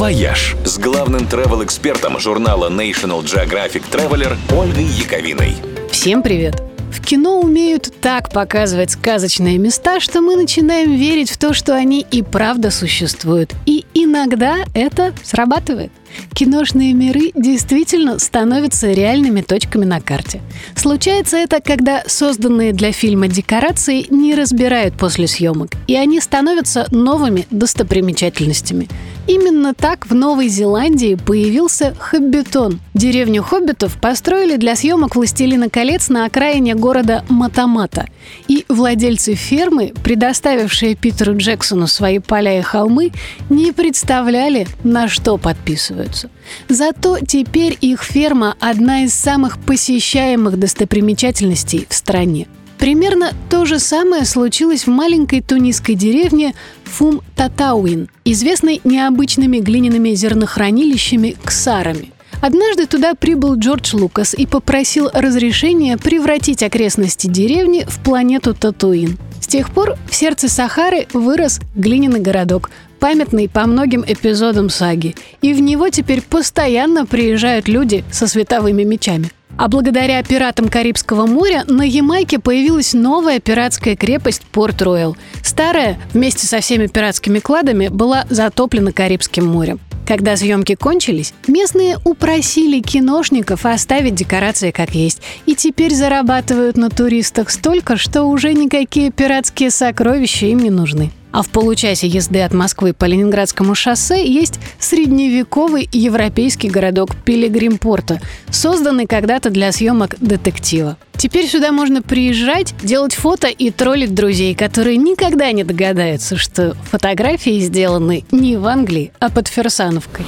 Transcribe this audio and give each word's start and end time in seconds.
«Вояж» 0.00 0.56
с 0.64 0.78
главным 0.78 1.26
travel-экспертом 1.26 2.18
журнала 2.18 2.70
National 2.70 3.22
Geographic 3.22 3.82
Traveler 3.92 4.34
Ольгой 4.50 4.84
Яковиной. 4.84 5.56
Всем 5.90 6.22
привет! 6.22 6.62
В 6.90 7.04
кино 7.04 7.38
умеют 7.38 7.92
так 8.00 8.32
показывать 8.32 8.92
сказочные 8.92 9.58
места, 9.58 10.00
что 10.00 10.22
мы 10.22 10.36
начинаем 10.36 10.94
верить 10.94 11.30
в 11.30 11.36
то, 11.36 11.52
что 11.52 11.74
они 11.76 12.06
и 12.10 12.22
правда 12.22 12.70
существуют. 12.70 13.52
И 13.66 13.84
иногда 13.92 14.64
это 14.72 15.12
срабатывает. 15.22 15.92
Киношные 16.34 16.94
миры 16.94 17.30
действительно 17.34 18.18
становятся 18.18 18.90
реальными 18.92 19.42
точками 19.42 19.84
на 19.84 20.00
карте. 20.00 20.40
Случается 20.76 21.36
это, 21.36 21.60
когда 21.60 22.02
созданные 22.06 22.72
для 22.72 22.92
фильма 22.92 23.28
декорации 23.28 24.06
не 24.08 24.34
разбирают 24.34 24.94
после 24.96 25.28
съемок, 25.28 25.72
и 25.86 25.94
они 25.94 26.20
становятся 26.20 26.86
новыми 26.90 27.46
достопримечательностями. 27.50 28.88
Именно 29.26 29.74
так 29.74 30.06
в 30.06 30.14
Новой 30.14 30.48
Зеландии 30.48 31.14
появился 31.14 31.94
Хоббитон. 31.98 32.80
Деревню 32.94 33.42
хоббитов 33.42 33.96
построили 34.00 34.56
для 34.56 34.74
съемок 34.74 35.14
«Властелина 35.14 35.68
колец» 35.68 36.08
на 36.08 36.24
окраине 36.24 36.74
города 36.74 37.24
Матамата. 37.28 38.06
И 38.48 38.64
владельцы 38.68 39.34
фермы, 39.34 39.92
предоставившие 40.02 40.94
Питеру 40.94 41.36
Джексону 41.36 41.86
свои 41.86 42.18
поля 42.18 42.58
и 42.58 42.62
холмы, 42.62 43.12
не 43.48 43.72
представляли, 43.72 44.66
на 44.82 45.08
что 45.08 45.36
подписываются. 45.38 46.30
Зато 46.68 47.18
теперь 47.20 47.76
их 47.80 48.02
ферма– 48.02 48.56
одна 48.60 49.04
из 49.04 49.14
самых 49.14 49.58
посещаемых 49.58 50.58
достопримечательностей 50.58 51.86
в 51.88 51.94
стране. 51.94 52.48
Примерно 52.80 53.32
то 53.50 53.66
же 53.66 53.78
самое 53.78 54.24
случилось 54.24 54.86
в 54.86 54.90
маленькой 54.90 55.42
тунисской 55.42 55.94
деревне 55.94 56.54
Фум 56.84 57.20
Татауин, 57.36 58.08
известной 58.24 58.80
необычными 58.84 59.58
глиняными 59.58 60.14
зернохранилищами 60.14 61.36
Ксарами. 61.44 62.10
Однажды 62.40 62.86
туда 62.86 63.14
прибыл 63.14 63.56
Джордж 63.56 63.94
Лукас 63.94 64.32
и 64.32 64.46
попросил 64.46 65.10
разрешения 65.12 65.98
превратить 65.98 66.62
окрестности 66.62 67.26
деревни 67.26 67.84
в 67.86 68.02
планету 68.02 68.54
Татуин. 68.54 69.18
С 69.40 69.46
тех 69.46 69.70
пор 69.70 69.96
в 70.08 70.14
сердце 70.14 70.48
Сахары 70.48 71.06
вырос 71.12 71.60
глиняный 71.74 72.20
городок, 72.20 72.70
памятный 73.00 73.48
по 73.48 73.66
многим 73.66 74.04
эпизодам 74.06 74.68
саги. 74.68 75.16
И 75.40 75.54
в 75.54 75.60
него 75.60 75.88
теперь 75.88 76.22
постоянно 76.22 77.06
приезжают 77.06 77.66
люди 77.66 78.04
со 78.12 78.26
световыми 78.26 78.84
мечами. 78.84 79.30
А 79.56 79.68
благодаря 79.68 80.22
пиратам 80.22 80.68
Карибского 80.68 81.26
моря 81.26 81.64
на 81.66 81.82
Ямайке 81.82 82.38
появилась 82.38 82.94
новая 82.94 83.40
пиратская 83.40 83.96
крепость 83.96 84.42
Порт-Роyal. 84.52 85.16
Старая, 85.42 85.98
вместе 86.12 86.46
со 86.46 86.60
всеми 86.60 86.86
пиратскими 86.86 87.40
кладами, 87.40 87.88
была 87.88 88.26
затоплена 88.30 88.92
Карибским 88.92 89.46
морем. 89.46 89.80
Когда 90.06 90.36
съемки 90.36 90.74
кончились, 90.74 91.34
местные 91.46 91.98
упросили 92.04 92.80
киношников 92.80 93.64
оставить 93.64 94.14
декорации 94.14 94.70
как 94.70 94.94
есть, 94.94 95.22
и 95.46 95.54
теперь 95.54 95.94
зарабатывают 95.94 96.76
на 96.76 96.90
туристах 96.90 97.50
столько, 97.50 97.96
что 97.96 98.24
уже 98.24 98.52
никакие 98.52 99.10
пиратские 99.10 99.70
сокровища 99.70 100.46
им 100.46 100.58
не 100.58 100.70
нужны. 100.70 101.10
А 101.32 101.42
в 101.42 101.50
получасе 101.50 102.06
езды 102.06 102.40
от 102.40 102.52
Москвы 102.52 102.92
по 102.92 103.04
Ленинградскому 103.04 103.74
шоссе 103.74 104.26
есть 104.26 104.58
средневековый 104.78 105.88
европейский 105.92 106.68
городок 106.68 107.14
Пилигримпорта, 107.24 108.20
созданный 108.50 109.06
когда-то 109.06 109.50
для 109.50 109.72
съемок 109.72 110.16
детектива. 110.20 110.96
Теперь 111.16 111.46
сюда 111.46 111.70
можно 111.70 112.02
приезжать, 112.02 112.74
делать 112.82 113.14
фото 113.14 113.48
и 113.48 113.70
троллить 113.70 114.14
друзей, 114.14 114.54
которые 114.54 114.96
никогда 114.96 115.52
не 115.52 115.64
догадаются, 115.64 116.36
что 116.36 116.74
фотографии 116.90 117.60
сделаны 117.60 118.24
не 118.30 118.56
в 118.56 118.66
Англии, 118.66 119.12
а 119.18 119.30
под 119.30 119.48
Ферсановкой. 119.48 120.24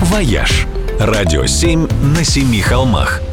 «Вояж»– 0.00 0.66
радио 0.98 1.46
7 1.46 1.86
на 2.16 2.24
семи 2.24 2.60
холмах– 2.60 3.20